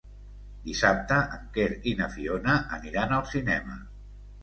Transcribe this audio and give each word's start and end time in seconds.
Dissabte 0.69 1.19
en 1.37 1.45
Quer 1.59 1.69
i 1.93 1.95
na 2.01 2.09
Fiona 2.17 2.59
aniran 2.81 3.19
al 3.21 3.33
cinema. 3.37 3.83